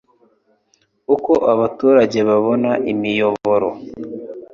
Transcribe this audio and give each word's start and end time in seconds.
uko 1.15 1.31
abaturage 1.53 2.19
babona 2.29 2.71
imiyoboro 2.91 3.69